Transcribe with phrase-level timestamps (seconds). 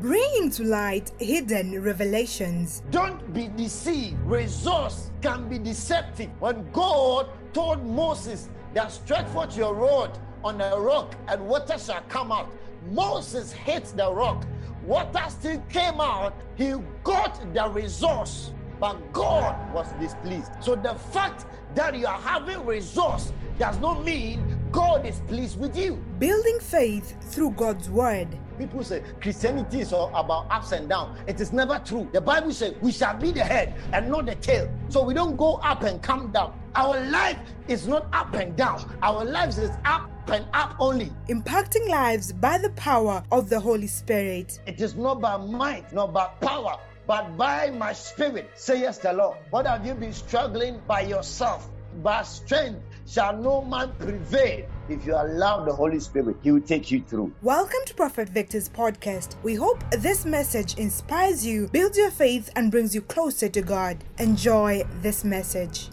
[0.00, 2.82] bringing to light hidden revelations.
[2.90, 4.16] Don't be deceived.
[4.24, 6.30] Resource can be deceptive.
[6.40, 12.00] When God told Moses that stretch forth your rod on a rock and water shall
[12.08, 12.50] come out,
[12.90, 14.46] Moses hit the rock.
[14.86, 16.34] Water still came out.
[16.56, 16.74] He
[17.04, 20.50] got the resource, but God was displeased.
[20.60, 21.44] So the fact
[21.74, 25.96] that you are having resource does not mean God is pleased with you.
[26.18, 28.28] Building faith through God's word.
[28.56, 31.18] People say Christianity is all about ups and downs.
[31.26, 32.08] It is never true.
[32.12, 34.70] The Bible says we shall be the head and not the tail.
[34.88, 36.58] So we don't go up and come down.
[36.76, 38.96] Our life is not up and down.
[39.02, 41.12] Our lives is up and up only.
[41.28, 44.60] Impacting lives by the power of the Holy Spirit.
[44.66, 46.78] It is not by might, not by power,
[47.08, 49.38] but by my spirit, says the Lord.
[49.50, 51.68] What have you been struggling by yourself?
[52.04, 54.66] By strength shall no man prevail.
[54.88, 57.32] If you allow the Holy Spirit, He will take you through.
[57.42, 59.36] Welcome to Prophet Victor's podcast.
[59.42, 63.98] We hope this message inspires you, builds your faith, and brings you closer to God.
[64.18, 65.88] Enjoy this message.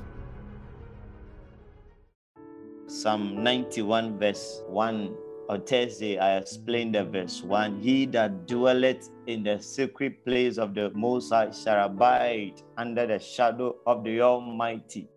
[2.88, 5.16] Psalm 91, verse 1.
[5.50, 7.80] On Thursday, I explained the verse 1.
[7.80, 13.20] He that dwelleth in the secret place of the Most High shall abide under the
[13.20, 15.08] shadow of the Almighty.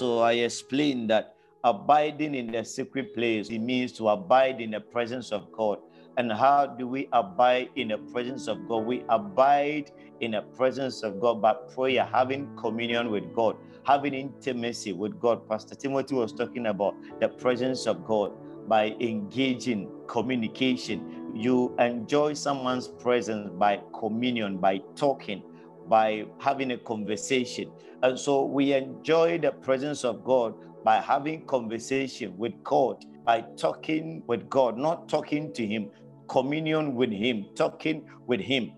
[0.00, 4.80] So I explained that abiding in the secret place, it means to abide in the
[4.80, 5.76] presence of God.
[6.16, 8.86] And how do we abide in the presence of God?
[8.86, 9.90] We abide
[10.20, 15.46] in the presence of God by prayer, having communion with God, having intimacy with God.
[15.46, 18.32] Pastor Timothy was talking about the presence of God
[18.66, 21.30] by engaging communication.
[21.34, 25.42] You enjoy someone's presence by communion, by talking,
[25.90, 27.68] by having a conversation.
[28.04, 34.22] And so we enjoy the presence of God by having conversation with God, by talking
[34.28, 35.90] with God, not talking to Him,
[36.28, 38.70] communion with Him, talking with Him.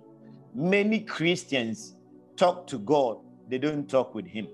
[0.54, 1.96] Many Christians
[2.36, 4.48] talk to God, they don't talk with Him.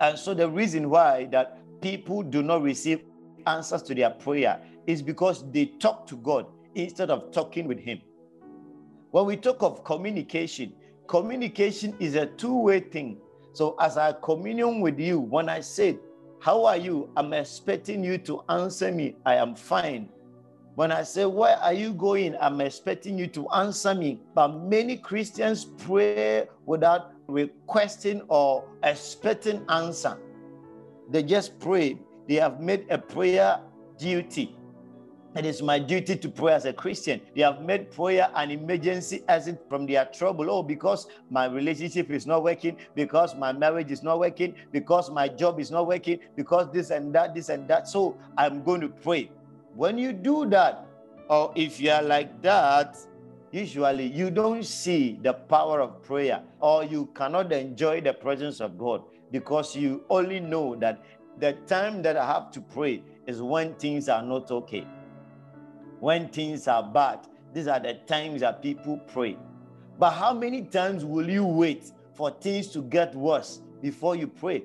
[0.00, 3.02] And so the reason why that people do not receive
[3.46, 8.00] answers to their prayer is because they talk to God instead of talking with Him.
[9.10, 10.74] When we talk of communication,
[11.06, 13.18] communication is a two-way thing.
[13.52, 15.98] So as I communion with you, when I said,
[16.40, 17.10] How are you?
[17.16, 20.08] I'm expecting you to answer me, I am fine.
[20.74, 22.36] When I say, Where are you going?
[22.40, 24.20] I'm expecting you to answer me.
[24.34, 30.18] But many Christians pray without requesting or expecting answer.
[31.10, 31.98] They just pray.
[32.28, 33.60] They have made a prayer
[33.98, 34.56] duty.
[35.36, 37.20] It is my duty to pray as a Christian.
[37.34, 40.48] They have made prayer an emergency exit from their trouble.
[40.48, 45.26] Oh, because my relationship is not working, because my marriage is not working, because my
[45.26, 47.88] job is not working, because this and that, this and that.
[47.88, 49.32] So I'm going to pray.
[49.74, 50.86] When you do that,
[51.28, 52.96] or if you are like that,
[53.50, 58.78] usually you don't see the power of prayer, or you cannot enjoy the presence of
[58.78, 59.02] God
[59.32, 61.04] because you only know that
[61.40, 64.86] the time that I have to pray is when things are not okay
[66.04, 67.26] when things are bad.
[67.54, 69.38] These are the times that people pray.
[69.98, 74.64] But how many times will you wait for things to get worse before you pray?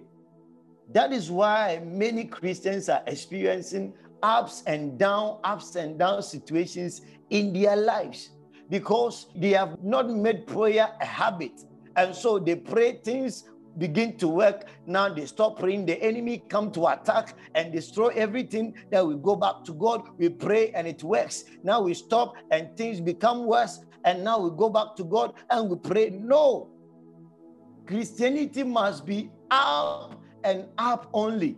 [0.92, 7.54] That is why many Christians are experiencing ups and down, ups and down situations in
[7.54, 8.32] their lives
[8.70, 11.64] because they have not made prayer a habit.
[11.96, 13.46] And so they pray things
[13.78, 14.66] begin to work.
[14.85, 15.85] Now they stop praying.
[15.85, 18.74] The enemy come to attack and destroy everything.
[18.91, 20.09] Then we go back to God.
[20.18, 21.46] We pray and it works.
[21.63, 23.79] Now we stop and things become worse.
[24.06, 26.09] And now we go back to God and we pray.
[26.09, 26.69] No.
[27.85, 31.58] Christianity must be up and up only.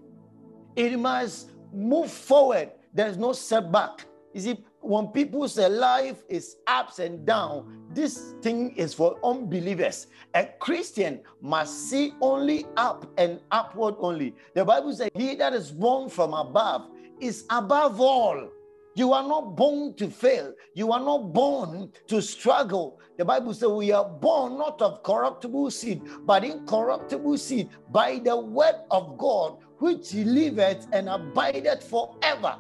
[0.76, 2.72] It must move forward.
[2.94, 4.06] There's no setback.
[4.34, 10.08] You see, when people say life is ups and down, this thing is for unbelievers.
[10.34, 14.36] A Christian must see only up and upward only.
[14.56, 18.50] The Bible says, He that is born from above is above all.
[18.96, 20.54] You are not born to fail.
[20.74, 23.00] You are not born to struggle.
[23.18, 28.36] The Bible says we are born not of corruptible seed, but incorruptible seed by the
[28.36, 32.58] word of God, which liveth and abideth forever.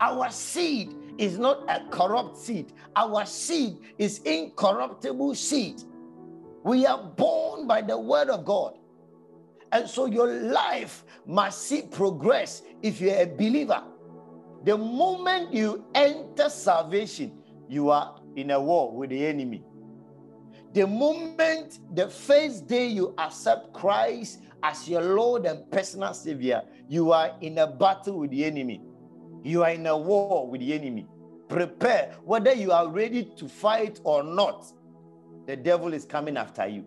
[0.00, 2.72] Our seed is not a corrupt seed.
[2.94, 5.82] Our seed is incorruptible seed.
[6.62, 8.78] We are born by the word of God.
[9.72, 13.82] And so your life must see progress if you're a believer.
[14.64, 19.64] The moment you enter salvation, you are in a war with the enemy.
[20.72, 27.12] The moment, the first day you accept Christ as your Lord and personal Savior, you
[27.12, 28.82] are in a battle with the enemy.
[29.42, 31.06] You are in a war with the enemy.
[31.48, 34.66] prepare, whether you are ready to fight or not,
[35.46, 36.84] the devil is coming after you.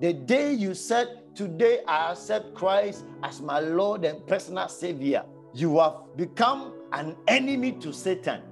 [0.00, 5.78] The day you said, Today I accept Christ as my Lord and personal Savior, you
[5.78, 8.42] have become an enemy to Satan.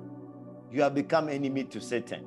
[0.72, 2.24] You have become enemy to Satan.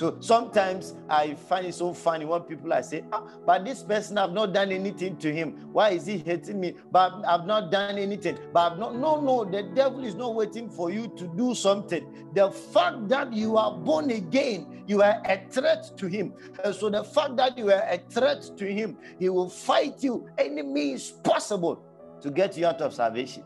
[0.00, 4.16] So sometimes I find it so funny when people I say, ah, but this person
[4.16, 5.68] I've not done anything to him.
[5.74, 6.74] Why is he hating me?
[6.90, 8.38] But I've not done anything.
[8.50, 8.96] But I've not.
[8.96, 12.30] No, no, the devil is not waiting for you to do something.
[12.34, 16.32] The fact that you are born again, you are a threat to him.
[16.64, 20.30] And so the fact that you are a threat to him, he will fight you
[20.38, 21.84] any means possible
[22.22, 23.44] to get you out of salvation.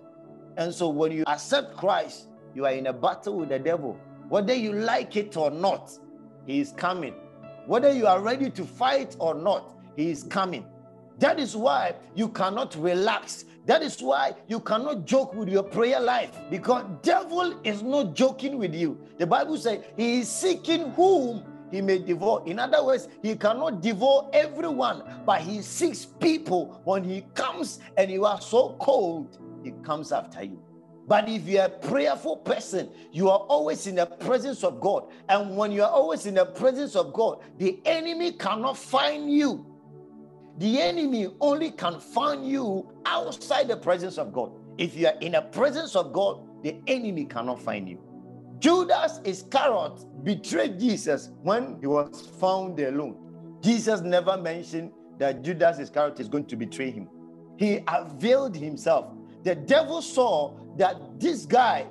[0.57, 3.99] And so when you accept Christ, you are in a battle with the devil.
[4.29, 5.99] Whether you like it or not,
[6.47, 7.15] he is coming.
[7.67, 10.67] Whether you are ready to fight or not, He is coming.
[11.19, 13.47] That is why you cannot relax.
[13.67, 18.59] That is why you cannot joke with your prayer life because devil is not joking
[18.59, 18.99] with you.
[19.17, 22.43] The Bible says he is seeking whom he may devour.
[22.45, 26.83] In other words, he cannot devour everyone, but he seeks people.
[26.85, 30.63] When he comes and you are so cold, he comes after you.
[31.07, 35.11] But if you're a prayerful person, you are always in the presence of God.
[35.29, 39.67] And when you are always in the presence of God, the enemy cannot find you.
[40.59, 44.53] The enemy only can find you outside the presence of God.
[44.79, 48.01] If you are in the presence of God, the enemy cannot find you.
[48.59, 53.59] Judas Iscariot betrayed Jesus when he was found alone.
[53.61, 57.09] Jesus never mentioned that Judas Iscariot is going to betray him.
[57.59, 59.13] He availed himself.
[59.43, 61.87] The devil saw that this guy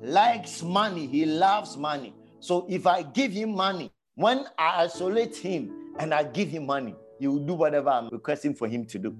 [0.00, 2.14] likes money, he loves money.
[2.40, 6.94] So if I give him money, when I isolate him and I give him money,
[7.18, 9.16] he will do whatever I'm requesting for him to do.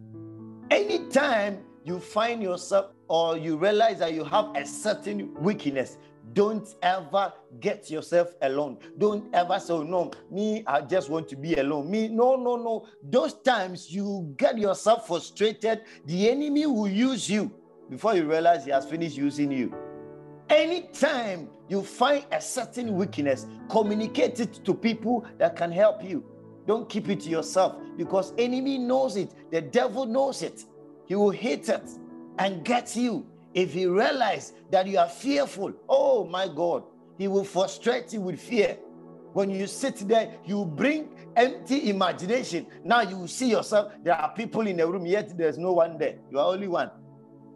[0.70, 5.98] Anytime you find yourself or you realize that you have a certain weakness,
[6.32, 8.78] don't ever get yourself alone.
[8.98, 11.90] Don't ever say, oh, no, me, I just want to be alone.
[11.90, 12.86] Me, no, no, no.
[13.02, 17.50] Those times you get yourself frustrated, the enemy will use you
[17.90, 19.74] before you realize he has finished using you.
[20.48, 26.24] Anytime you find a certain weakness, communicate it to people that can help you.
[26.66, 29.32] Don't keep it to yourself because enemy knows it.
[29.50, 30.64] The devil knows it.
[31.06, 31.88] He will hate it
[32.38, 35.72] and get you if he realize that you are fearful.
[35.88, 36.84] Oh my God,
[37.18, 38.76] he will frustrate you with fear.
[39.32, 42.66] When you sit there, you bring empty imagination.
[42.84, 43.92] Now you see yourself.
[44.02, 46.16] There are people in the room, yet there's no one there.
[46.30, 46.90] You are only one.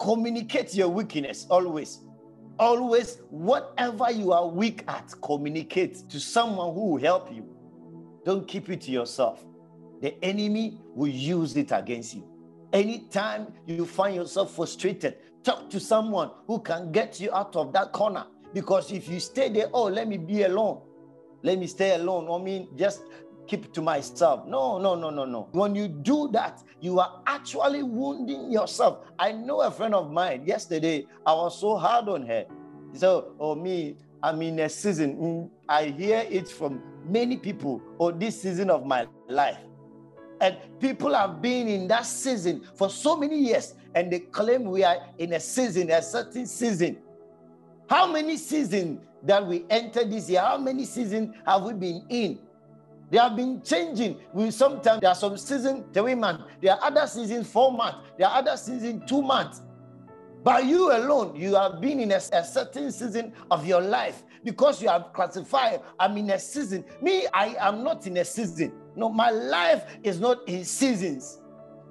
[0.00, 2.00] Communicate your weakness always.
[2.58, 7.44] Always, whatever you are weak at, communicate to someone who will help you.
[8.24, 9.44] Don't keep it to yourself.
[10.00, 12.26] The enemy will use it against you.
[12.72, 17.92] Anytime you find yourself frustrated, talk to someone who can get you out of that
[17.92, 18.24] corner.
[18.54, 20.80] Because if you stay there, oh, let me be alone.
[21.42, 22.26] Let me stay alone.
[22.30, 23.02] I mean, just
[23.50, 24.46] keep to myself.
[24.46, 25.48] No, no, no, no, no.
[25.50, 29.10] When you do that, you are actually wounding yourself.
[29.18, 32.46] I know a friend of mine yesterday, I was so hard on her.
[32.92, 35.16] So, oh, me, I'm in a season.
[35.16, 39.58] Mm, I hear it from many people, oh, this season of my life.
[40.40, 44.84] And people have been in that season for so many years, and they claim we
[44.84, 46.98] are in a season, a certain season.
[47.88, 50.40] How many seasons that we entered this year?
[50.40, 52.38] How many seasons have we been in?
[53.10, 54.20] They have been changing.
[54.32, 58.28] We sometimes there are some seasons three months, there are other seasons four months, there
[58.28, 59.62] are other seasons two months.
[60.42, 64.80] But you alone, you have been in a, a, certain season of your life because
[64.80, 66.84] you have classified, I'm in a season.
[67.02, 68.72] Me, I am not in a season.
[68.96, 71.40] No, my life is not in seasons.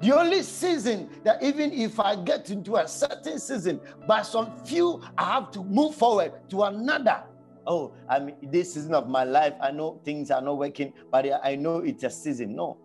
[0.02, 5.02] The only season that even if I get into a certain season, by some few,
[5.18, 7.24] I have to move forward to another
[7.70, 9.54] oh, I'm this season of my life.
[9.62, 12.56] I know things are not working, but I know it's a season.
[12.56, 12.78] No.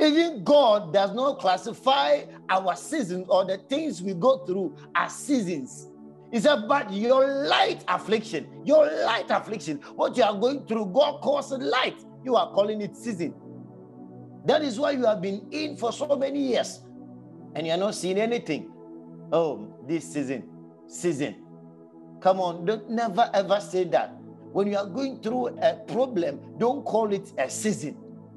[0.00, 5.90] Even God does not classify our seasons or the things we go through as seasons.
[6.32, 11.20] He said, but your light affliction, your light affliction, what you are going through, God
[11.20, 12.02] calls it light.
[12.24, 13.34] You are calling it season.
[14.46, 16.80] That is why you have been in for so many years
[17.54, 18.72] and you're not seeing anything.
[19.30, 20.48] Oh, this season,
[20.86, 21.44] season.
[22.22, 24.14] Come on, don't never ever say that.
[24.52, 27.96] When you are going through a problem, don't call it a season.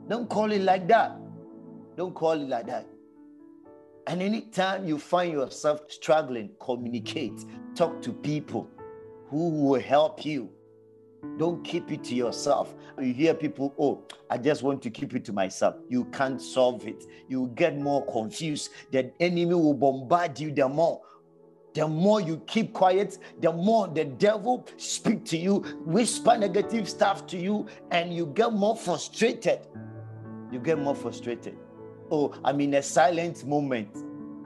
[0.09, 1.15] Don't call it like that.
[1.95, 2.87] Don't call it like that.
[4.07, 8.67] And anytime you find yourself struggling, communicate, talk to people
[9.29, 10.49] who will help you.
[11.37, 12.73] Don't keep it to yourself.
[12.99, 15.75] You hear people, oh, I just want to keep it to myself.
[15.89, 17.05] You can't solve it.
[17.27, 18.71] You get more confused.
[18.91, 21.01] The enemy will bombard you the more
[21.75, 27.27] the more you keep quiet, the more the devil speak to you, whisper negative stuff
[27.27, 29.67] to you, and you get more frustrated.
[30.51, 31.57] You get more frustrated.
[32.09, 33.89] Oh, I'm in a silent moment.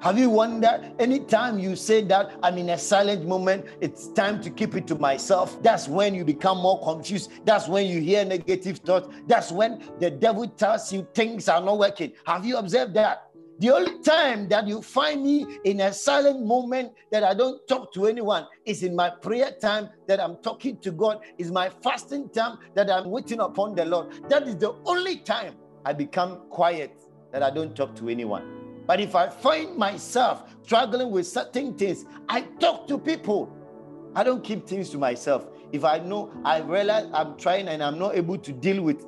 [0.01, 4.49] Have you wondered anytime you say that I'm in a silent moment, it's time to
[4.49, 5.61] keep it to myself?
[5.61, 7.31] That's when you become more confused.
[7.45, 9.13] That's when you hear negative thoughts.
[9.27, 12.13] That's when the devil tells you things are not working.
[12.25, 13.28] Have you observed that?
[13.59, 17.93] The only time that you find me in a silent moment that I don't talk
[17.93, 22.29] to anyone is in my prayer time that I'm talking to God, is my fasting
[22.29, 24.29] time that I'm waiting upon the Lord.
[24.29, 28.45] That is the only time I become quiet that I don't talk to anyone.
[28.87, 33.53] But if I find myself struggling with certain things, I talk to people.
[34.15, 35.47] I don't keep things to myself.
[35.73, 39.05] If I know I realize I'm trying and I'm not able to deal with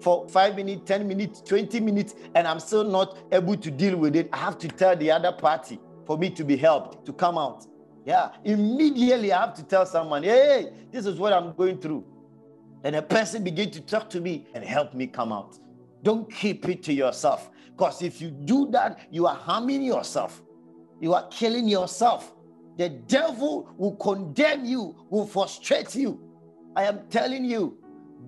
[0.00, 4.16] for five minutes, 10 minutes, 20 minutes, and I'm still not able to deal with
[4.16, 7.36] it, I have to tell the other party for me to be helped to come
[7.36, 7.66] out.
[8.04, 12.04] Yeah, immediately I have to tell someone, hey, this is what I'm going through.
[12.84, 15.58] And a person begin to talk to me and help me come out.
[16.02, 17.50] Don't keep it to yourself.
[17.66, 20.42] Because if you do that, you are harming yourself,
[21.00, 22.34] you are killing yourself.
[22.76, 26.20] The devil will condemn you, will frustrate you.
[26.76, 27.76] I am telling you,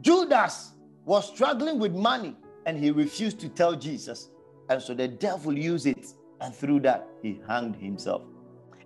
[0.01, 0.73] Judas
[1.11, 2.37] was struggling with money
[2.67, 4.31] and he refused to tell Jesus.
[4.69, 6.07] And so the devil used it,
[6.41, 8.23] and through that, he hanged himself.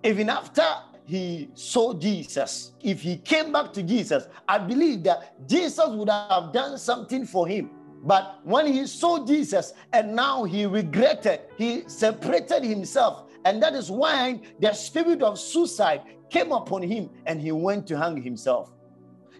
[0.03, 0.65] Even after
[1.05, 6.51] he saw Jesus, if he came back to Jesus, I believe that Jesus would have
[6.51, 7.69] done something for him
[8.05, 13.23] but when he saw Jesus and now he regretted, he separated himself.
[13.45, 17.97] And that is why the spirit of suicide came upon him and he went to
[17.97, 18.71] hang himself.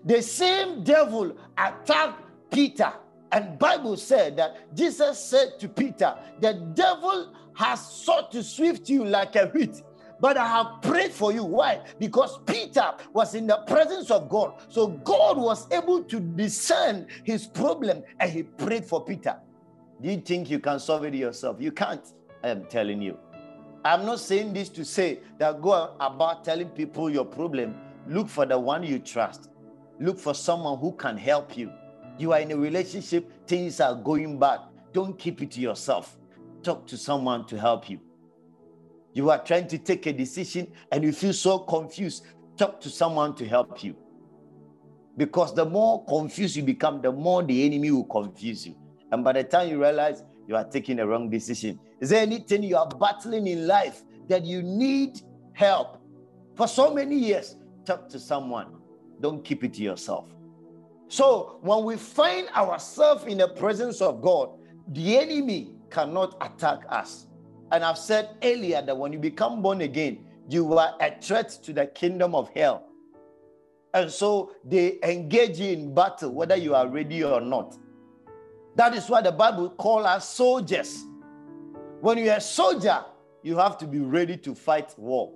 [0.04, 2.25] The same devil attacked
[2.56, 2.94] Peter.
[3.32, 9.04] And Bible said that Jesus said to Peter, the devil has sought to swift you
[9.04, 9.84] like a wheat
[10.20, 11.44] but I have prayed for you.
[11.44, 11.82] Why?
[12.00, 14.54] Because Peter was in the presence of God.
[14.70, 19.38] So God was able to discern his problem and he prayed for Peter.
[20.02, 21.58] Do you think you can solve it yourself?
[21.60, 22.02] You can't.
[22.44, 23.18] I am telling you.
[23.84, 27.76] I'm not saying this to say that go about telling people your problem.
[28.08, 29.50] Look for the one you trust.
[30.00, 31.72] Look for someone who can help you.
[32.18, 34.60] You are in a relationship, things are going bad.
[34.94, 36.18] Don't keep it to yourself.
[36.64, 38.00] Talk to someone to help you.
[39.14, 42.26] You are trying to take a decision and you feel so confused.
[42.58, 43.96] Talk to someone to help you.
[45.18, 48.76] Because the more confused you become, the more the enemy will confuse you.
[49.12, 52.64] And by the time you realize you are taking a wrong decision, is there anything
[52.64, 55.22] you are battling in life that you need
[55.54, 56.02] help?
[56.56, 57.56] For so many years,
[57.86, 58.68] talk to someone.
[59.22, 60.35] Don't keep it to yourself.
[61.08, 64.50] So when we find ourselves in the presence of God,
[64.90, 67.28] the enemy cannot attack us.
[67.72, 71.74] And I've said earlier that when you become born again, you are a threat to
[71.74, 72.88] the kingdom of hell.
[73.94, 77.78] And so they engage you in battle, whether you are ready or not.
[78.76, 81.04] That is why the Bible calls us soldiers.
[82.02, 83.06] When you're a soldier,
[83.42, 85.34] you have to be ready to fight war.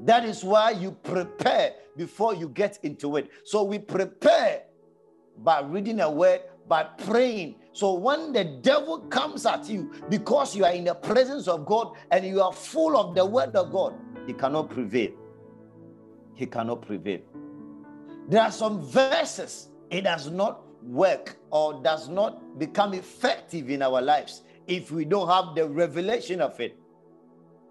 [0.00, 3.30] That is why you prepare before you get into it.
[3.44, 4.62] So we prepare
[5.38, 10.64] by reading a word, by praying, so when the devil comes at you because you
[10.64, 13.94] are in the presence of God and you are full of the word of God,
[14.26, 15.10] he cannot prevail.
[16.34, 17.20] He cannot prevail.
[18.28, 24.00] There are some verses it does not work or does not become effective in our
[24.00, 26.78] lives if we don't have the revelation of it.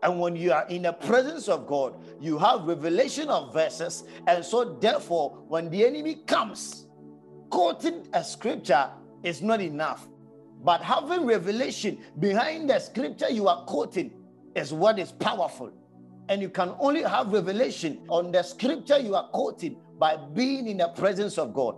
[0.03, 4.03] And when you are in the presence of God, you have revelation of verses.
[4.27, 6.84] And so, therefore, when the enemy comes,
[7.55, 8.89] quoting a scripture
[9.23, 10.09] is not enough.
[10.61, 14.11] But having revelation behind the scripture you are quoting
[14.55, 15.71] is what is powerful.
[16.27, 20.77] And you can only have revelation on the scripture you are quoting by being in
[20.77, 21.77] the presence of God.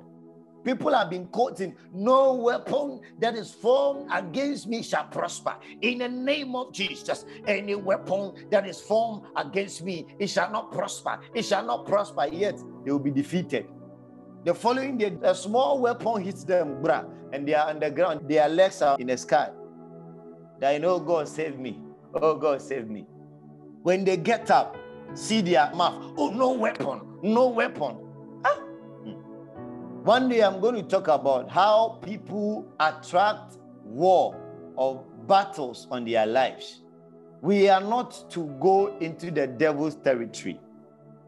[0.66, 5.58] People have been quoting, No weapon that is formed against me shall prosper.
[5.84, 10.72] In the name of Jesus, any weapon that is formed against me, it shall not
[10.72, 11.20] prosper.
[11.36, 13.68] It shall not prosper, yet they will be defeated.
[14.48, 18.30] The following day, a small weapon hits them, bruh, and they are on the ground.
[18.30, 19.50] Their legs are in the sky.
[20.62, 21.82] They know God save me.
[22.14, 23.06] Oh, God save me.
[23.84, 24.78] When they get up,
[25.16, 26.14] see their mouth.
[26.16, 27.98] Oh, no weapon, no weapon.
[28.46, 28.56] Ah.
[30.06, 34.34] One day I'm going to talk about how people attract war
[34.78, 36.84] or battles on their lives.
[37.42, 40.58] We are not to go into the devil's territory.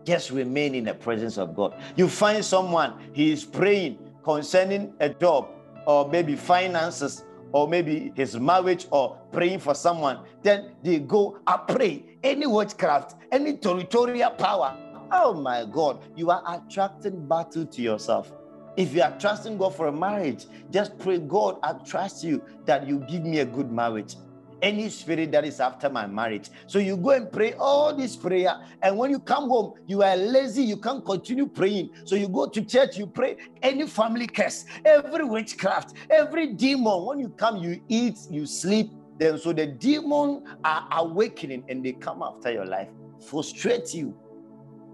[0.05, 1.75] Just remain in the presence of God.
[1.95, 5.49] You find someone, he is praying concerning a job
[5.85, 11.57] or maybe finances or maybe his marriage or praying for someone, then they go, I
[11.57, 14.77] pray, any witchcraft, any territorial power.
[15.11, 18.31] Oh my God, you are attracting battle to yourself.
[18.77, 22.87] If you are trusting God for a marriage, just pray, God, I trust you that
[22.87, 24.15] you give me a good marriage
[24.61, 26.49] any spirit that is after my marriage.
[26.67, 30.15] So you go and pray all this prayer, and when you come home, you are
[30.15, 31.91] lazy, you can't continue praying.
[32.05, 37.05] So you go to church, you pray any family curse, every witchcraft, every demon.
[37.05, 38.91] When you come, you eat, you sleep.
[39.17, 42.87] Then so the demon are awakening and they come after your life,
[43.27, 44.17] frustrate you,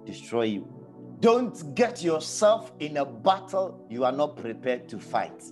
[0.06, 0.68] destroy you.
[1.20, 5.44] Don't get yourself in a battle you are not prepared to fight.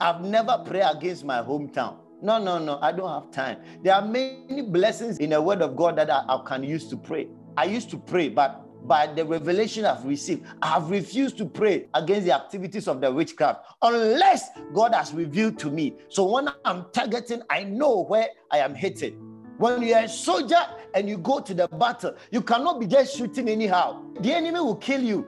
[0.00, 1.98] I've never prayed against my hometown.
[2.22, 3.58] No, no, no, I don't have time.
[3.82, 6.96] There are many blessings in the word of God that I, I can use to
[6.96, 7.28] pray.
[7.56, 11.86] I used to pray, but by the revelation I've received, I have refused to pray
[11.94, 15.94] against the activities of the witchcraft unless God has revealed to me.
[16.08, 19.14] So when I'm targeting, I know where I am hitting.
[19.58, 20.60] When you're a soldier
[20.94, 24.02] and you go to the battle, you cannot be just shooting anyhow.
[24.20, 25.26] The enemy will kill you.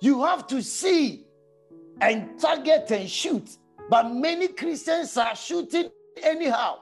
[0.00, 1.26] You have to see
[2.00, 3.58] and target and shoot.
[3.88, 5.90] But many Christians are shooting
[6.22, 6.80] anyhow.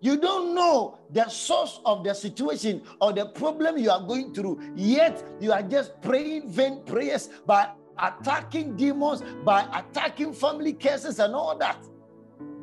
[0.00, 4.60] You don't know the source of the situation or the problem you are going through,
[4.76, 11.34] yet you are just praying vain prayers by attacking demons, by attacking family cases, and
[11.34, 11.82] all that.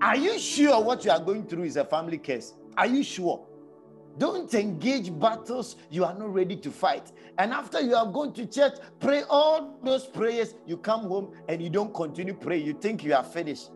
[0.02, 2.54] Are you sure what you are going through is a family case?
[2.78, 3.46] Are you sure?
[4.18, 7.12] Don't engage battles you are not ready to fight.
[7.38, 11.62] And after you have gone to church, pray all those prayers, you come home and
[11.62, 12.58] you don't continue pray.
[12.58, 13.72] You think you are finished.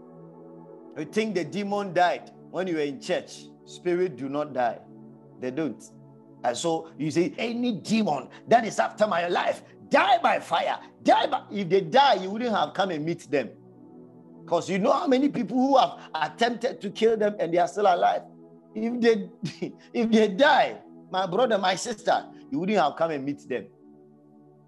[0.97, 3.45] You think the demon died when you were in church.
[3.65, 4.79] Spirit do not die.
[5.41, 5.83] They don't.
[6.43, 10.79] And so you say, any demon that is after my life, die by fire.
[11.03, 13.49] Die by if they die, you wouldn't have come and meet them.
[14.43, 17.67] Because you know how many people who have attempted to kill them and they are
[17.67, 18.21] still alive.
[18.75, 19.29] If they
[19.93, 20.77] if they die,
[21.11, 23.65] my brother, my sister, you wouldn't have come and meet them.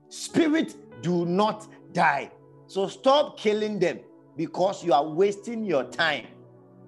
[0.09, 2.31] Spirit do not die.
[2.65, 3.99] So stop killing them
[4.37, 6.27] because you are wasting your time.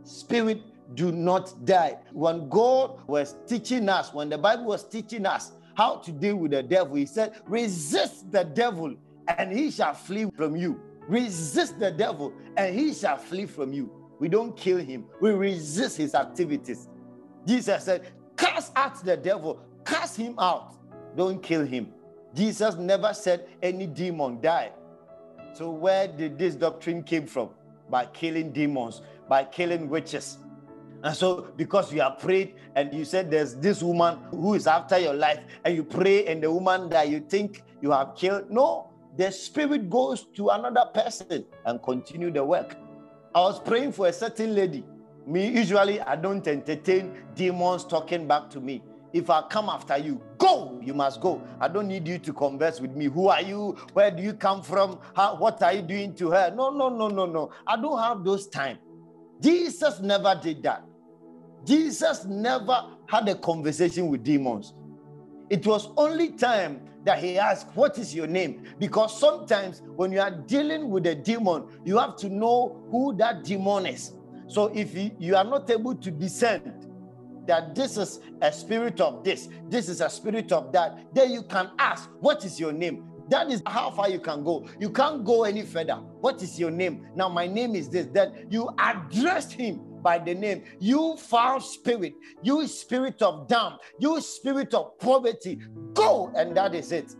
[0.03, 0.61] Spirit
[0.95, 1.97] do not die.
[2.13, 6.51] When God was teaching us, when the Bible was teaching us how to deal with
[6.51, 8.95] the devil, He said, resist the devil
[9.37, 10.79] and he shall flee from you.
[11.07, 13.91] Resist the devil and he shall flee from you.
[14.19, 16.87] We don't kill him, we resist his activities.
[17.45, 20.75] Jesus said, Cast out the devil, cast him out.
[21.15, 21.93] Don't kill him.
[22.33, 24.71] Jesus never said any demon die.
[25.53, 27.49] So where did this doctrine came from?
[27.89, 30.37] By killing demons, by killing witches.
[31.03, 34.97] And so, because you have prayed and you said there's this woman who is after
[34.99, 38.89] your life, and you pray, and the woman that you think you have killed, no,
[39.15, 42.75] the spirit goes to another person and continue the work.
[43.33, 44.83] I was praying for a certain lady.
[45.25, 48.83] Me, usually, I don't entertain demons talking back to me.
[49.13, 51.41] If I come after you, go, you must go.
[51.59, 53.05] I don't need you to converse with me.
[53.05, 53.77] Who are you?
[53.93, 54.99] Where do you come from?
[55.15, 56.51] How, what are you doing to her?
[56.55, 57.51] No, no, no, no, no.
[57.67, 58.79] I don't have those time.
[59.39, 60.83] Jesus never did that.
[61.63, 64.73] Jesus never had a conversation with demons.
[65.51, 68.63] It was only time that he asked, What is your name?
[68.79, 73.43] Because sometimes when you are dealing with a demon, you have to know who that
[73.43, 74.13] demon is.
[74.47, 76.78] So if you are not able to discern
[77.47, 81.43] that this is a spirit of this, this is a spirit of that, then you
[81.43, 83.05] can ask, What is your name?
[83.29, 84.67] That is how far you can go.
[84.79, 85.95] You can't go any further.
[86.19, 87.07] What is your name?
[87.15, 88.07] Now, my name is this.
[88.07, 90.63] Then you address him by the name.
[90.79, 95.59] You foul spirit, you spirit of damn, you spirit of poverty,
[95.93, 96.31] go.
[96.35, 97.15] And that is it.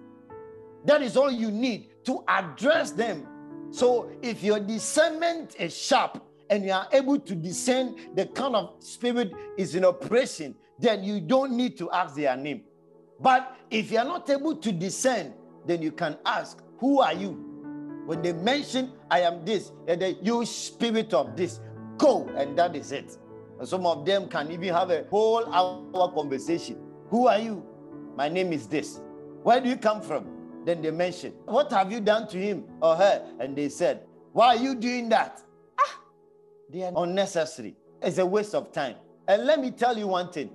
[0.86, 3.28] That is all you need to address them.
[3.72, 8.76] So if your discernment is sharp, and you are able to discern the kind of
[8.80, 12.64] spirit is in operation, then you don't need to ask their name.
[13.20, 15.34] But if you are not able to discern,
[15.66, 17.46] then you can ask, Who are you?
[18.06, 21.60] When they mention, I am this, and then you spirit of this,
[21.98, 23.18] go, and that is it.
[23.60, 26.78] And some of them can even have a whole hour conversation.
[27.10, 27.64] Who are you?
[28.16, 29.02] My name is this.
[29.44, 30.26] Where do you come from?
[30.66, 33.26] Then they mention, What have you done to him or her?
[33.40, 35.44] And they said, Why are you doing that?
[36.72, 37.76] They are unnecessary.
[38.02, 38.96] It's a waste of time.
[39.28, 40.52] And let me tell you one thing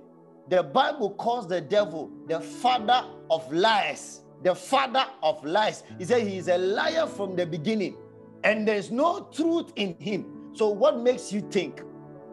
[0.49, 4.21] the Bible calls the devil the father of lies.
[4.43, 5.83] The father of lies.
[5.97, 7.97] He said he is a liar from the beginning,
[8.43, 10.51] and there's no truth in him.
[10.53, 11.81] So, what makes you think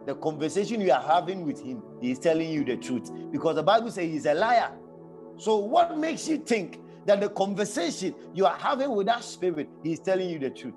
[0.05, 3.09] the conversation you are having with him, is telling you the truth?
[3.31, 4.71] Because the Bible says he's a liar.
[5.37, 9.99] So, what makes you think that the conversation you are having with that spirit, is
[9.99, 10.75] telling you the truth?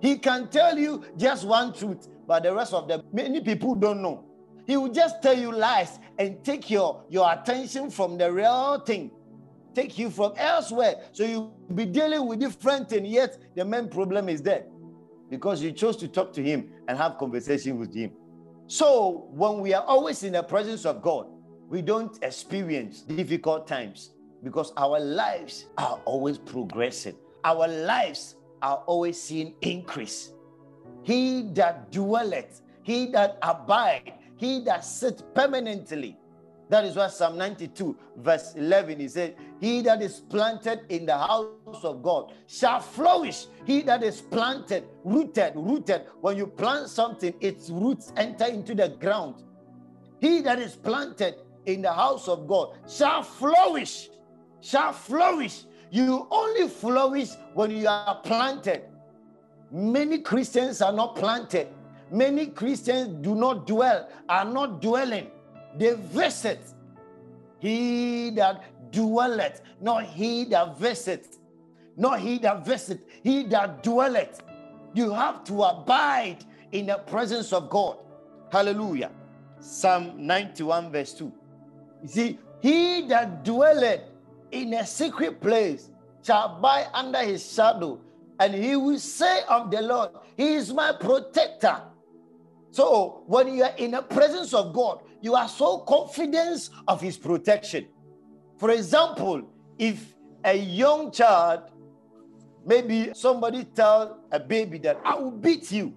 [0.00, 4.00] He can tell you just one truth, but the rest of them, many people don't
[4.00, 4.24] know.
[4.66, 9.10] He will just tell you lies and take your, your attention from the real thing,
[9.74, 10.94] take you from elsewhere.
[11.12, 14.64] So you'll be dealing with different things, yet the main problem is there
[15.28, 18.12] because you chose to talk to him and have conversation with him.
[18.66, 21.26] So when we are always in the presence of God,
[21.68, 27.16] we don't experience difficult times because our lives are always progressing.
[27.44, 30.32] Our lives are always seeing increase.
[31.02, 36.18] He that dwelleth, he that abide, he that sits permanently.
[36.68, 41.18] That is what Psalm 92, verse 11, he said, He that is planted in the
[41.18, 43.44] house of God shall flourish.
[43.66, 46.06] He that is planted, rooted, rooted.
[46.22, 49.42] When you plant something, its roots enter into the ground.
[50.20, 51.34] He that is planted
[51.66, 54.08] in the house of God shall flourish,
[54.62, 55.64] shall flourish.
[55.90, 58.84] You only flourish when you are planted.
[59.72, 61.68] Many Christians are not planted.
[62.10, 65.30] Many Christians do not dwell, are not dwelling.
[65.78, 66.60] They visit.
[67.58, 71.38] He that dwelleth, not he that visits,
[71.96, 74.42] not he that visits, he that dwelleth.
[74.92, 77.96] You have to abide in the presence of God.
[78.50, 79.10] Hallelujah.
[79.60, 81.32] Psalm 91, verse 2.
[82.02, 84.02] You see, he that dwelleth
[84.50, 85.88] in a secret place
[86.22, 87.98] shall abide under his shadow,
[88.42, 91.80] and he will say of the Lord, He is my protector.
[92.72, 97.16] So when you are in the presence of God, you are so confident of his
[97.16, 97.86] protection.
[98.58, 101.70] For example, if a young child,
[102.66, 105.94] maybe somebody tell a baby that I will beat you,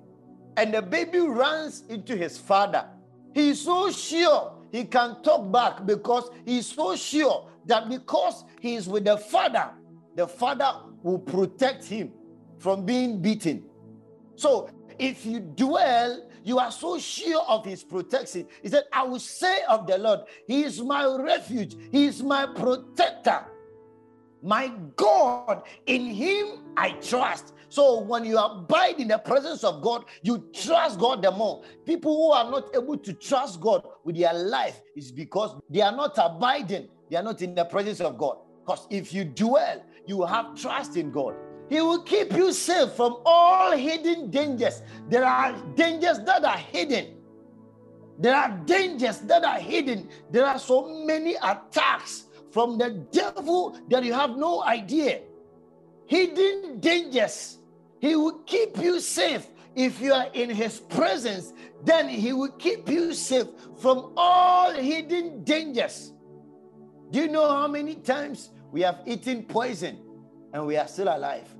[0.55, 2.85] and the baby runs into his father,
[3.33, 8.75] he is so sure he can talk back because he's so sure that because he
[8.75, 9.71] is with the father,
[10.15, 12.11] the father will protect him
[12.57, 13.63] from being beaten.
[14.35, 18.47] So if you dwell, you are so sure of his protection.
[18.61, 22.45] He said, I will say of the Lord, He is my refuge, He is my
[22.45, 23.45] protector.
[24.43, 27.53] My God, in Him I trust.
[27.67, 31.63] So when you abide in the presence of God, you trust God the more.
[31.83, 35.91] People who are not able to trust God with their life is because they are
[35.91, 38.37] not abiding, they are not in the presence of God.
[38.63, 41.35] Because if you dwell, you have trust in God.
[41.69, 44.81] He will keep you safe from all hidden dangers.
[45.09, 47.17] There are dangers that are hidden.
[48.19, 50.09] There are dangers that are hidden.
[50.31, 55.21] There are so many attacks from the devil that you have no idea.
[56.07, 57.59] Hidden dangers
[58.05, 59.47] he will keep you safe.
[59.75, 63.47] If you are in His presence, then He will keep you safe
[63.77, 66.13] from all hidden dangers.
[67.09, 70.04] Do you know how many times we have eaten poison
[70.55, 71.53] and we are still alive?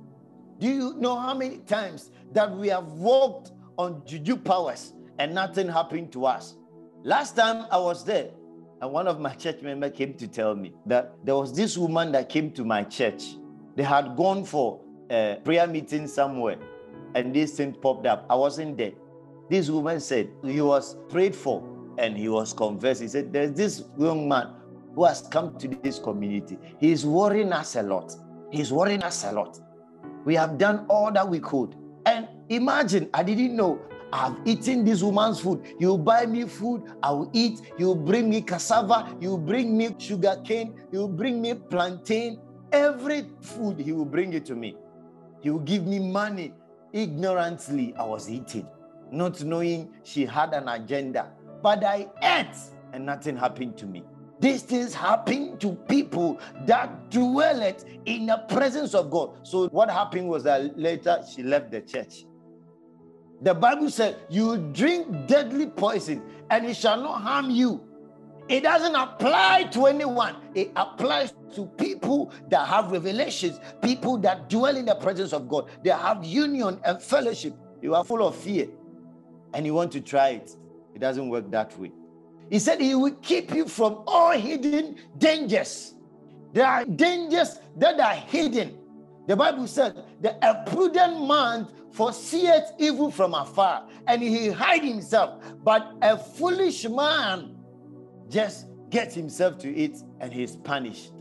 [0.58, 5.68] Do you know how many times that we have walked on juju powers and nothing
[5.68, 6.56] happened to us?
[7.04, 8.30] Last time I was there,
[8.80, 12.10] and one of my church members came to tell me that there was this woman
[12.12, 13.36] that came to my church.
[13.74, 14.80] They had gone for
[15.10, 16.56] a prayer meeting somewhere
[17.14, 18.24] and this thing popped up.
[18.30, 18.92] I wasn't there.
[19.50, 21.62] This woman said he was prayed for
[21.98, 23.02] and he was conversed.
[23.02, 24.54] He said, There's this young man
[24.94, 26.58] who has come to this community.
[26.80, 28.14] He's worrying us a lot.
[28.50, 29.60] He's worrying us a lot.
[30.24, 31.74] We have done all that we could.
[32.04, 33.80] And imagine, I didn't know
[34.12, 35.66] I've eaten this woman's food.
[35.78, 37.60] You buy me food, I will eat.
[37.78, 42.40] You bring me cassava, you bring me sugar cane, you bring me plantain.
[42.72, 44.76] Every food, he will bring it to me.
[45.40, 46.54] He will give me money.
[46.92, 48.66] Ignorantly, I was eating,
[49.10, 51.30] not knowing she had an agenda.
[51.62, 52.56] But I ate
[52.92, 54.04] and nothing happened to me.
[54.38, 59.46] These things happen to people that dwelleth in the presence of God.
[59.46, 62.26] So what happened was that later she left the church.
[63.42, 67.82] The Bible said, You drink deadly poison, and it shall not harm you.
[68.48, 70.36] It doesn't apply to anyone.
[70.54, 75.68] It applies to people that have revelations, people that dwell in the presence of God.
[75.82, 77.54] They have union and fellowship.
[77.82, 78.68] You are full of fear
[79.52, 80.56] and you want to try it.
[80.94, 81.90] It doesn't work that way.
[82.50, 85.94] He said he will keep you from all hidden dangers.
[86.52, 88.78] There are dangers that are hidden.
[89.26, 95.42] The Bible said, the a prudent man foreseeth evil from afar, and he hide himself.
[95.64, 97.56] But a foolish man
[98.28, 101.12] just gets himself to it and he's punished.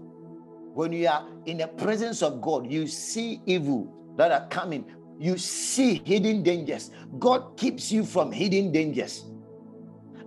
[0.73, 4.85] When you are in the presence of God, you see evil that are coming.
[5.17, 6.91] You see hidden dangers.
[7.17, 9.25] God keeps you from hidden dangers.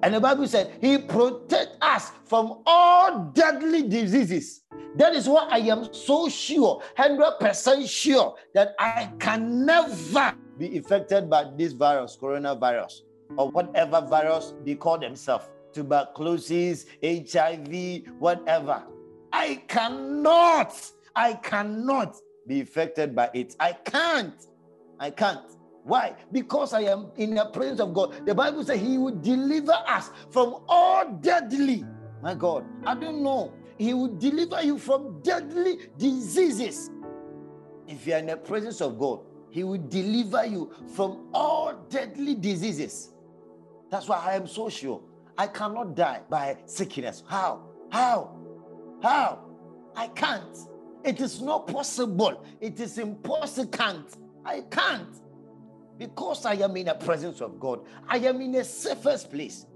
[0.02, 4.62] And the Bible said, He protects us from all deadly diseases.
[4.96, 11.28] That is why I am so sure, 100% sure, that I can never be affected
[11.28, 13.02] by this virus, coronavirus,
[13.37, 18.84] or whatever virus they call themselves tuberculosis, HIV, whatever.
[19.32, 20.74] I cannot,
[21.14, 23.54] I cannot be affected by it.
[23.61, 24.34] I can't.
[24.98, 25.58] I can't.
[25.88, 26.14] Why?
[26.31, 28.27] Because I am in the presence of God.
[28.27, 31.83] The Bible says He will deliver us from all deadly.
[32.22, 33.55] My God, I don't know.
[33.79, 36.90] He will deliver you from deadly diseases.
[37.87, 42.35] If you are in the presence of God, He will deliver you from all deadly
[42.35, 43.14] diseases.
[43.90, 45.01] That's why I am so sure.
[45.38, 47.22] I cannot die by sickness.
[47.27, 47.62] How?
[47.90, 48.37] How?
[49.03, 49.38] How?
[49.96, 50.59] I can't.
[51.03, 52.44] It is not possible.
[52.61, 54.05] It is impossible.
[54.44, 55.27] I can't.
[55.98, 57.80] Because I am in the presence of God.
[58.08, 59.66] I am in the safest place.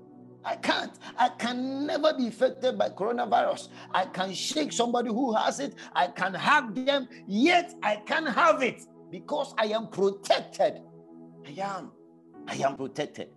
[0.45, 0.93] I can't.
[1.17, 3.69] I can never be affected by coronavirus.
[3.93, 5.75] I can shake somebody who has it.
[5.95, 10.81] I can hug them, yet I can't have it because I am protected.
[11.47, 11.93] I am.
[12.49, 13.29] I am protected.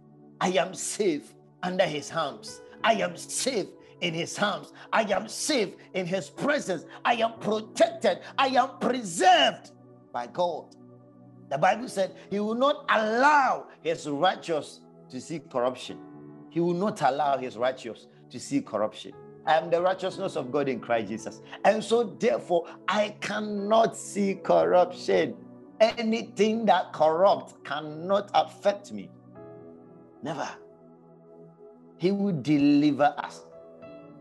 [0.41, 2.61] I am safe under his arms.
[2.83, 3.67] I am safe
[4.01, 4.73] in his arms.
[4.91, 6.85] I am safe in his presence.
[7.03, 8.19] I am protected.
[8.37, 9.71] I am preserved
[10.11, 10.75] by God.
[11.49, 15.99] The Bible said he will not allow his righteous to see corruption.
[16.49, 19.13] He will not allow his righteous to see corruption.
[19.45, 21.41] I am the righteousness of God in Christ Jesus.
[21.63, 25.35] And so, therefore, I cannot see corruption.
[25.79, 29.11] Anything that corrupts cannot affect me.
[30.23, 30.49] Never.
[31.97, 33.45] He will deliver us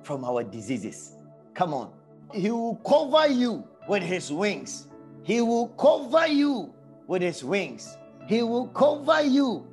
[0.03, 1.17] from our diseases.
[1.55, 1.93] Come on.
[2.33, 4.89] He will cover you with his wings.
[5.23, 6.74] He will cover you
[7.07, 7.97] with his wings.
[8.27, 9.67] He will cover you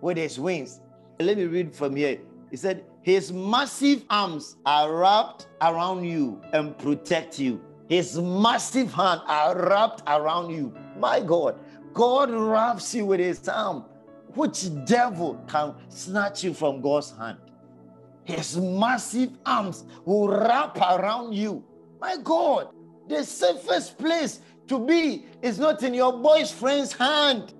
[0.00, 0.80] with his wings.
[1.18, 2.18] Let me read from here.
[2.50, 7.60] He said, His massive arms are wrapped around you and protect you.
[7.88, 10.74] His massive hand are wrapped around you.
[10.98, 11.58] My God,
[11.94, 13.84] God wraps you with his arm.
[14.34, 17.38] Which devil can snatch you from God's hand?
[18.24, 21.64] His massive arms will wrap around you.
[21.98, 22.68] My God,
[23.08, 27.54] the safest place to be is not in your boyfriend's hand.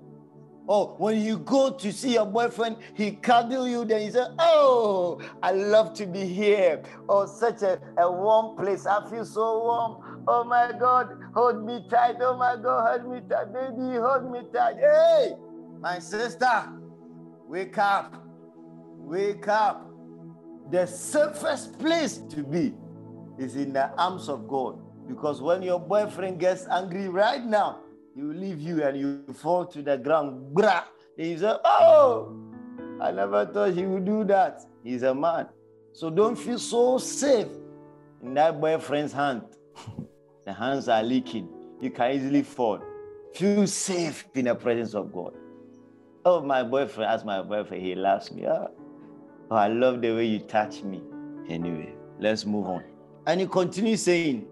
[0.71, 5.19] Oh, when you go to see your boyfriend, he cuddle you, then he say, Oh,
[5.41, 6.83] I love to be here.
[7.09, 8.85] Oh, such a, a warm place.
[8.85, 10.23] I feel so warm.
[10.27, 12.17] Oh my God, hold me tight.
[12.21, 13.51] Oh my God, hold me tight.
[13.51, 14.75] Baby, hold me tight.
[14.75, 15.33] Hey,
[15.79, 16.69] my sister,
[17.47, 18.23] wake up.
[18.99, 19.89] Wake up.
[20.69, 22.75] The safest place to be
[23.39, 24.79] is in the arms of God.
[25.09, 27.79] Because when your boyfriend gets angry right now,
[28.15, 30.55] he will leave you and you fall to the ground.
[30.55, 30.83] Brah.
[31.17, 32.33] He say, Oh,
[33.01, 34.61] I never thought he would do that.
[34.83, 35.47] He's a man.
[35.93, 37.47] So don't feel so safe
[38.21, 39.41] in that boyfriend's hand.
[40.45, 41.49] the hands are leaking.
[41.81, 42.79] You can easily fall.
[43.33, 45.33] Feel safe in the presence of God.
[46.25, 48.45] Oh, my boyfriend, as my boyfriend, he loves me.
[48.47, 48.69] Oh,
[49.49, 51.01] oh, I love the way you touch me.
[51.47, 52.83] Anyway, let's move on.
[53.25, 54.45] And he continues saying,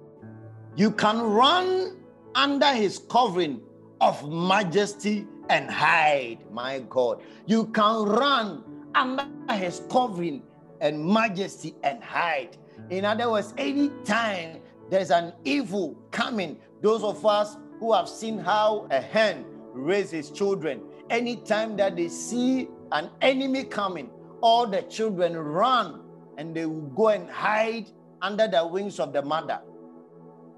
[0.77, 1.97] You can run
[2.35, 3.61] under his covering
[3.99, 7.23] of majesty and hide, my God.
[7.47, 8.63] You can run
[8.93, 10.43] under his covering
[10.79, 12.57] and majesty and hide.
[12.91, 14.59] In other words, anytime
[14.91, 20.83] there's an evil coming, those of us who have seen how a hen raises children,
[21.09, 24.11] anytime that they see an enemy coming,
[24.41, 26.03] all the children run
[26.37, 27.89] and they will go and hide
[28.21, 29.59] under the wings of the mother.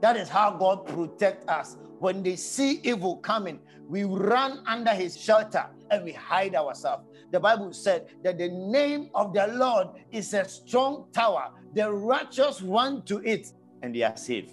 [0.02, 1.78] That is how God protects us.
[2.00, 7.06] When they see evil coming, we run under his shelter and we hide ourselves.
[7.32, 11.52] The Bible said that the name of the Lord is a strong tower.
[11.76, 14.50] The righteous run to it and they are safe.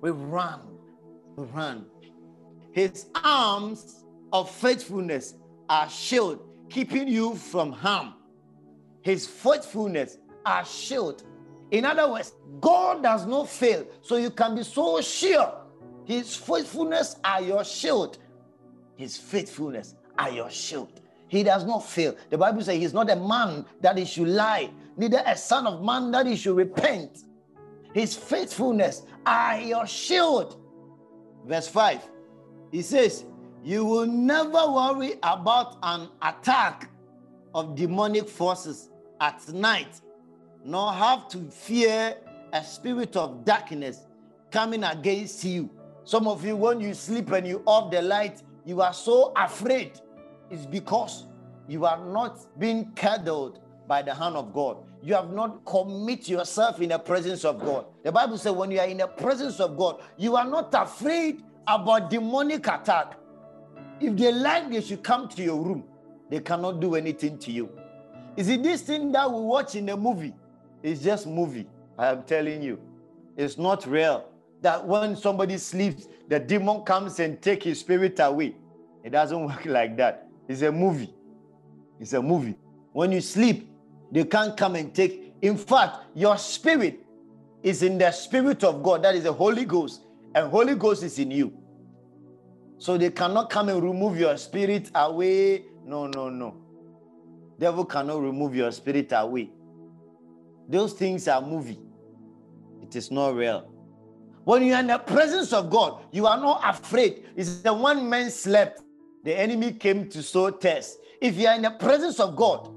[0.00, 0.60] We run,
[1.36, 1.86] we run.
[2.72, 5.34] His arms of faithfulness
[5.68, 8.14] are shield, keeping you from harm.
[9.02, 11.24] His faithfulness are shield
[11.72, 13.86] in other words, God does not fail.
[14.02, 15.54] So you can be so sure
[16.04, 18.18] his faithfulness are your shield.
[18.96, 21.00] His faithfulness are your shield.
[21.28, 22.14] He does not fail.
[22.28, 25.82] The Bible says he's not a man that he should lie, neither a son of
[25.82, 27.24] man that he should repent.
[27.94, 30.62] His faithfulness are your shield.
[31.46, 32.02] Verse 5.
[32.70, 33.24] He says,
[33.64, 36.90] You will never worry about an attack
[37.54, 38.90] of demonic forces
[39.22, 40.02] at night
[40.64, 42.16] nor have to fear
[42.52, 44.06] a spirit of darkness
[44.50, 45.70] coming against you.
[46.04, 50.00] Some of you, when you sleep and you off the light, you are so afraid.
[50.50, 51.26] It's because
[51.68, 54.78] you are not being cuddled by the hand of God.
[55.02, 57.86] You have not commit yourself in the presence of God.
[58.04, 61.42] The Bible says when you are in the presence of God, you are not afraid
[61.66, 63.14] about demonic attack.
[64.00, 65.84] If they like, they should come to your room.
[66.30, 67.70] They cannot do anything to you.
[68.36, 70.34] Is it this thing that we watch in the movie
[70.82, 71.66] is just movie.
[71.98, 72.80] I am telling you,
[73.36, 74.28] it's not real.
[74.60, 78.56] That when somebody sleeps, the demon comes and take his spirit away.
[79.02, 80.28] It doesn't work like that.
[80.48, 81.12] It's a movie.
[82.00, 82.56] It's a movie.
[82.92, 83.68] When you sleep,
[84.10, 85.34] they can't come and take.
[85.40, 87.00] In fact, your spirit
[87.62, 89.02] is in the spirit of God.
[89.02, 90.02] That is the Holy Ghost.
[90.34, 91.52] And Holy Ghost is in you.
[92.78, 95.64] So they cannot come and remove your spirit away.
[95.84, 96.56] No, no, no.
[97.58, 99.50] Devil cannot remove your spirit away.
[100.72, 101.78] Those things are movie.
[102.80, 103.70] It is not real.
[104.44, 107.24] When you are in the presence of God, you are not afraid.
[107.36, 108.80] It's the one man slept.
[109.22, 110.98] The enemy came to sow test.
[111.20, 112.70] If you are in the presence of God,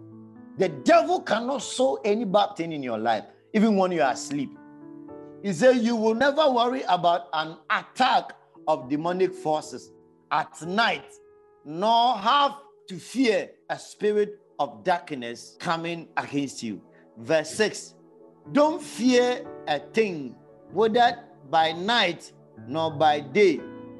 [0.58, 4.51] the devil cannot sow any bad thing in your life, even when you are asleep.
[5.41, 8.34] He said, You will never worry about an attack
[8.67, 9.91] of demonic forces
[10.31, 11.13] at night,
[11.63, 12.58] nor have
[12.89, 16.81] to fear a spirit of darkness coming against you.
[17.17, 17.95] Verse 6
[18.51, 20.36] Don't fear a thing,
[20.71, 22.32] whether by night
[22.67, 23.60] nor by day.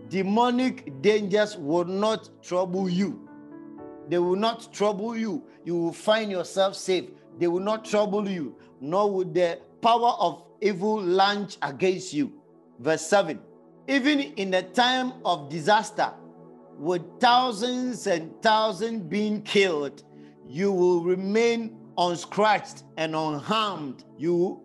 [0.10, 3.28] Demonic dangers will not trouble you.
[4.08, 5.43] They will not trouble you.
[5.63, 7.06] You will find yourself safe.
[7.39, 12.34] They will not trouble you, nor will the power of evil launch against you.
[12.80, 13.39] Verse 7
[13.88, 16.12] Even in the time of disaster,
[16.78, 20.04] with thousands and thousands being killed,
[20.47, 24.03] you will remain unscratched and unharmed.
[24.17, 24.62] You,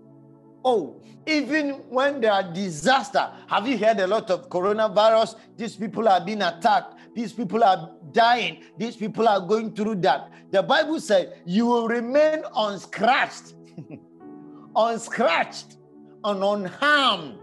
[0.65, 5.37] oh, even when there are disaster, have you heard a lot of coronavirus?
[5.57, 6.95] These people are being attacked.
[7.15, 8.65] These people are dying.
[8.79, 10.31] These people are going through that.
[10.51, 13.55] The Bible said you will remain unscratched,
[14.77, 15.77] unscratched
[16.25, 17.39] and unharmed.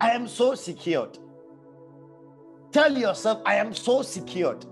[0.00, 1.18] I am so secured.
[2.72, 4.66] Tell yourself, I am so secured.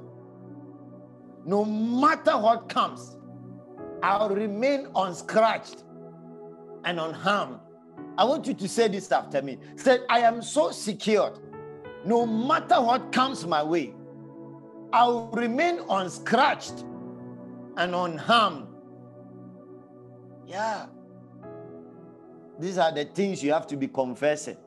[1.46, 3.13] No matter what comes,
[4.04, 5.84] I'll remain unscratched
[6.84, 7.58] and unharmed.
[8.18, 9.56] I want you to say this after me.
[9.76, 11.38] Say, I am so secured.
[12.04, 13.94] No matter what comes my way,
[14.92, 16.84] I will remain unscratched
[17.78, 18.66] and unharmed.
[20.46, 20.84] Yeah.
[22.60, 24.58] These are the things you have to be confessing.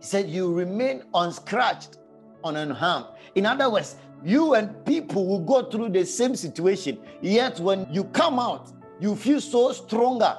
[0.00, 1.98] He said, You remain unscratched
[2.44, 3.06] unharmed.
[3.34, 8.04] In other words, you and people will go through the same situation, yet when you
[8.04, 10.36] come out, you feel so stronger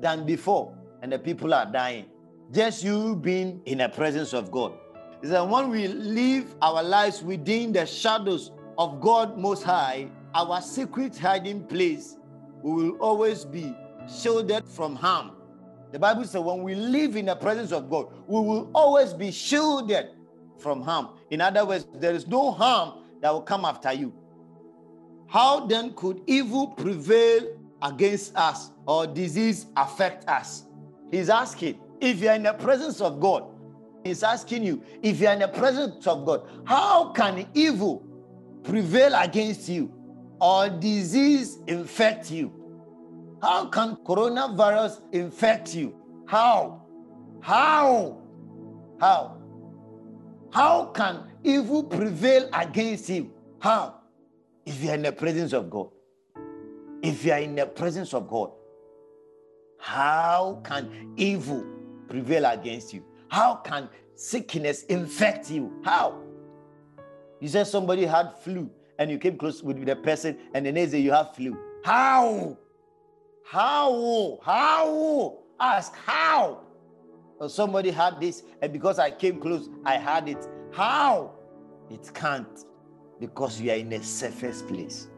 [0.00, 2.06] than before, and the people are dying.
[2.52, 4.74] Just you being in the presence of God.
[5.22, 10.60] Is that when we live our lives within the shadows of God Most High, our
[10.60, 12.18] secret hiding place,
[12.62, 13.74] we will always be
[14.06, 15.32] shielded from harm.
[15.92, 19.30] The Bible says when we live in the presence of God, we will always be
[19.30, 20.10] shielded
[20.58, 21.08] from harm.
[21.30, 24.12] In other words, there is no harm that will come after you.
[25.28, 30.64] How then could evil prevail against us or disease affect us?
[31.10, 33.44] He's asking, if you're in the presence of God,
[34.04, 38.04] he's asking you, if you're in the presence of God, how can evil
[38.62, 39.92] prevail against you
[40.40, 42.52] or disease infect you?
[43.42, 45.94] How can coronavirus infect you?
[46.26, 46.82] How?
[47.40, 48.22] How?
[49.00, 49.35] How?
[50.50, 53.32] How can evil prevail against him?
[53.60, 54.00] How?
[54.64, 55.90] If you are in the presence of God.
[57.02, 58.50] If you are in the presence of God,
[59.78, 61.64] how can evil
[62.08, 63.04] prevail against you?
[63.28, 65.72] How can sickness infect you?
[65.84, 66.20] How?
[67.40, 70.92] You said somebody had flu and you came close with the person and the next
[70.92, 71.56] day you have flu.
[71.84, 72.56] How?
[73.44, 74.38] How?
[74.42, 75.38] How?
[75.60, 76.65] Ask how?
[77.38, 80.46] Or somebody had this, and because I came close, I had it.
[80.72, 81.32] How?
[81.90, 82.64] It can't
[83.20, 85.08] because you are in a safest place.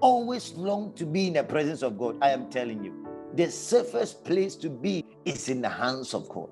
[0.00, 2.16] Always long to be in the presence of God.
[2.20, 6.48] I am telling you, the safest place to be is in the hands of God.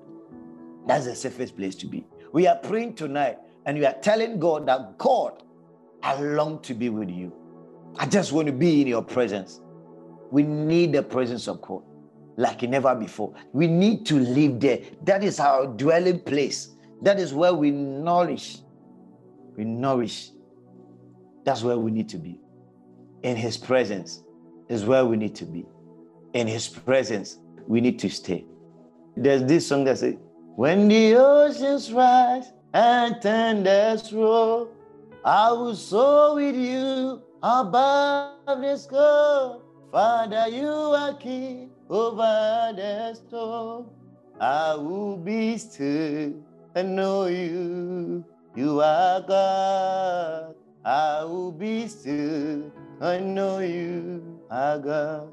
[0.87, 2.05] That's the safest place to be.
[2.33, 5.43] We are praying tonight and we are telling God that God,
[6.01, 7.31] I long to be with you.
[7.97, 9.61] I just want to be in your presence.
[10.31, 11.83] We need the presence of God
[12.37, 13.33] like never before.
[13.51, 14.79] We need to live there.
[15.03, 16.69] That is our dwelling place.
[17.01, 18.57] That is where we nourish.
[19.55, 20.31] We nourish.
[21.43, 22.39] That's where we need to be.
[23.23, 24.23] In His presence
[24.69, 25.65] is where we need to be.
[26.33, 28.45] In His presence, we need to stay.
[29.15, 30.15] There's this song that says,
[30.55, 34.69] When the oceans rise and thunders roll,
[35.23, 39.57] I will soar with you above the sky.
[39.91, 43.85] Father, you are king over the storm.
[44.41, 46.33] I will be still
[46.73, 48.25] and know you.
[48.55, 50.55] You are God.
[50.83, 52.73] I will be still.
[52.99, 55.29] I know you are God.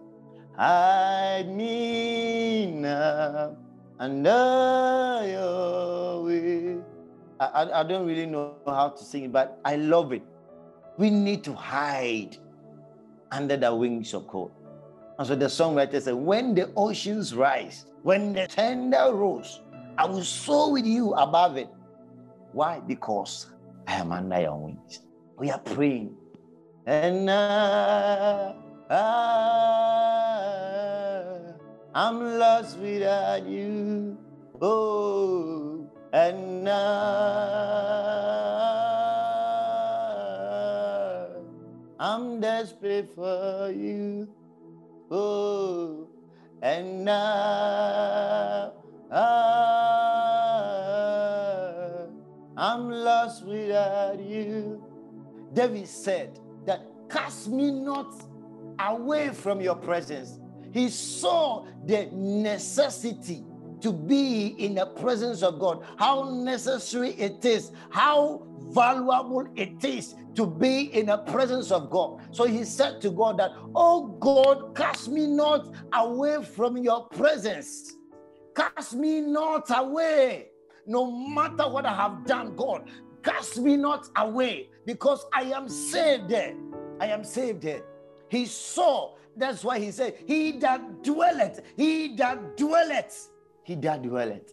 [0.57, 3.57] Hide me now
[3.99, 6.85] under your wing.
[7.41, 10.23] I, I, I don't really know how to sing it, but I love it.
[10.99, 12.37] We need to hide
[13.33, 14.51] under the wings of God.
[15.21, 19.61] And so the songwriter said, When the oceans rise, when the thunder rolls,
[19.99, 21.69] I will soar with you above it.
[22.53, 22.81] Why?
[22.81, 23.53] Because
[23.87, 25.01] I am under your wings.
[25.37, 26.17] We are praying.
[26.87, 28.55] And I,
[28.89, 28.97] I,
[31.95, 34.17] I'm lost without you.
[34.63, 36.77] Oh, and I,
[41.99, 44.27] I'm desperate for you.
[45.11, 46.09] Oh,
[46.63, 48.73] and now
[52.57, 54.85] I'm lost without you.
[55.53, 58.15] David said that cast me not
[58.79, 60.39] away from your presence.
[60.73, 63.45] He saw the necessity
[63.81, 70.15] to be in the presence of God, how necessary it is, how valuable it is
[70.35, 72.21] to be in the presence of God.
[72.31, 77.97] So he said to God that, Oh God, cast me not away from your presence.
[78.55, 80.49] Cast me not away.
[80.87, 82.89] No matter what I have done, God,
[83.23, 86.33] cast me not away because I am saved.
[86.33, 87.67] I am saved.
[88.29, 93.31] He saw, that's why he said, He that dwelleth, he that dwelleth,
[93.71, 94.53] he that dwelleth,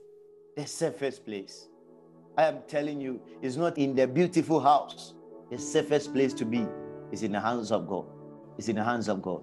[0.55, 1.70] the safest place.
[2.38, 5.15] I am telling you, it's not in the beautiful house.
[5.49, 6.68] The safest place to be
[7.11, 8.05] is in the hands of God.
[8.59, 9.41] It's in the hands of God.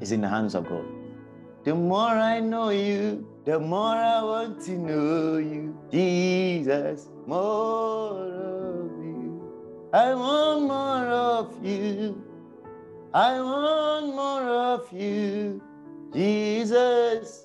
[0.00, 0.86] It's in the hands of God.
[1.64, 7.10] The more I know you, the more I want to know you, Jesus.
[7.26, 9.90] More of you.
[9.92, 12.24] I want more of you.
[13.12, 15.60] I want more of you,
[16.14, 17.41] Jesus.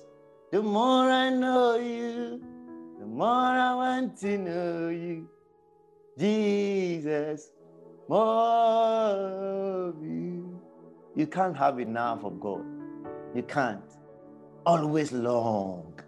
[0.50, 2.42] The more I know you,
[2.98, 5.28] the more I want to know you,
[6.18, 7.50] Jesus.
[8.08, 8.24] More
[9.88, 10.58] of you.
[11.14, 12.64] You can't have enough of God.
[13.34, 13.82] You can't.
[14.64, 16.00] Always long.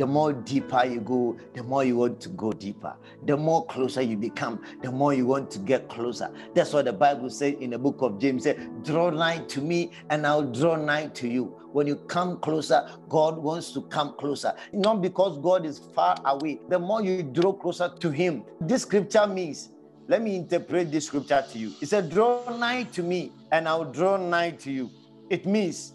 [0.00, 2.96] The more deeper you go, the more you want to go deeper.
[3.26, 6.30] The more closer you become, the more you want to get closer.
[6.54, 8.44] That's what the Bible says in the book of James.
[8.44, 11.54] Said, draw nigh to me, and I'll draw nigh to you.
[11.72, 14.54] When you come closer, God wants to come closer.
[14.72, 16.60] Not because God is far away.
[16.70, 19.68] The more you draw closer to Him, this scripture means
[20.08, 21.74] let me interpret this scripture to you.
[21.82, 24.90] It said, Draw nigh to me, and I'll draw nigh to you.
[25.28, 25.92] It means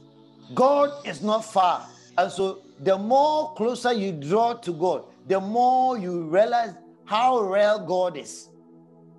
[0.53, 1.87] God is not far.
[2.19, 6.73] And so the more closer you draw to God, the more you realize
[7.05, 8.49] how real God is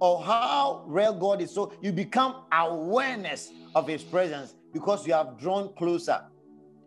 [0.00, 1.52] or how real God is.
[1.52, 6.20] So you become awareness of his presence because you have drawn closer.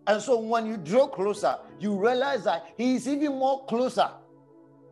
[0.07, 4.09] And so when you draw closer, you realize that he is even more closer.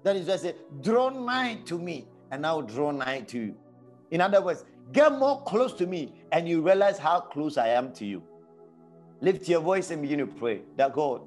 [0.03, 3.38] That is why I say, draw nigh to me, and I will draw nigh to
[3.38, 3.55] you.
[4.11, 4.63] In other words,
[4.93, 8.23] get more close to me, and you realize how close I am to you.
[9.21, 11.21] Lift your voice and begin to pray that God,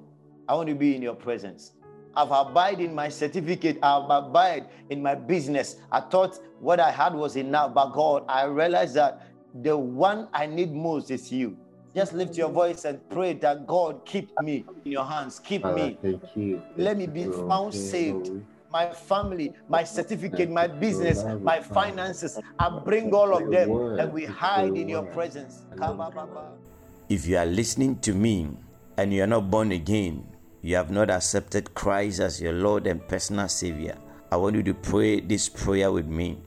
[0.48, 1.72] I want to be in your presence.
[2.16, 3.78] I've abided in my certificate.
[3.82, 5.76] I've abided in my business.
[5.92, 9.26] I thought what I had was enough, but God, I realized that
[9.62, 11.56] the one I need most is you.
[11.94, 15.40] Just lift your voice and pray that God keep me in your hands.
[15.40, 15.98] Keep me.
[16.00, 16.62] Thank you.
[16.76, 18.30] Let me be found saved.
[18.72, 22.38] My family, my certificate, my business, my finances.
[22.60, 25.62] I bring all of them and we hide in your presence.
[27.08, 28.50] If you are listening to me
[28.96, 30.24] and you are not born again,
[30.62, 33.96] you have not accepted Christ as your Lord and personal Savior,
[34.30, 36.38] I want you to pray this prayer with me.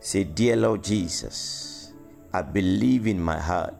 [0.00, 1.92] Say, Dear Lord Jesus,
[2.32, 3.74] I believe in my heart,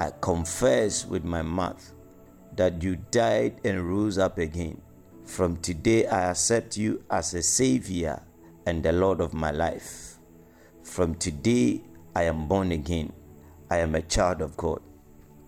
[0.00, 1.92] I confess with my mouth
[2.56, 4.80] that you died and rose up again.
[5.24, 8.22] From today, I accept you as a Savior
[8.66, 10.16] and the Lord of my life.
[10.82, 11.82] From today,
[12.14, 13.12] I am born again.
[13.70, 14.80] I am a child of God.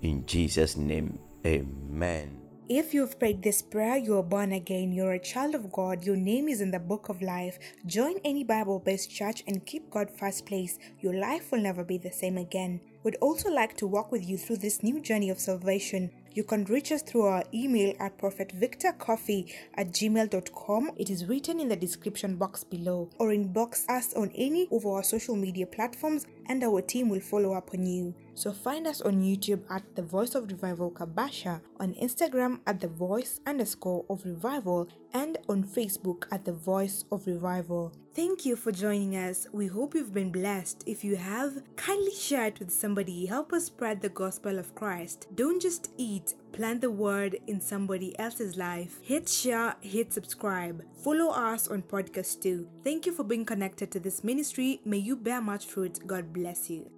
[0.03, 2.40] In Jesus' name, amen.
[2.73, 6.15] If you've prayed this prayer, you are born again, you're a child of God, your
[6.15, 7.59] name is in the book of life.
[7.85, 10.79] Join any Bible based church and keep God first place.
[11.01, 12.81] Your life will never be the same again.
[13.03, 16.13] We'd also like to walk with you through this new journey of salvation.
[16.33, 20.93] You can reach us through our email at prophetvictorcoffee at gmail.com.
[20.97, 25.03] It is written in the description box below, or inbox us on any of our
[25.03, 28.13] social media platforms, and our team will follow up on you.
[28.35, 32.89] So find us on YouTube at The Voice of Revival Kabasha, on Instagram at The
[32.89, 37.93] Voice underscore of Revival, and on Facebook at The Voice of Revival.
[38.17, 39.47] Thank you for joining us.
[39.53, 40.83] We hope you've been blessed.
[40.87, 43.27] If you have, kindly share it with somebody.
[43.27, 45.29] Help us spread the gospel of Christ.
[45.37, 48.99] Don't just eat, plant the word in somebody else's life.
[49.03, 50.83] Hit share, hit subscribe.
[51.03, 52.69] Follow us on podcast too.
[52.85, 54.81] Thank you for being connected to this ministry.
[54.85, 56.07] May you bear much fruit.
[56.07, 56.91] God bless you.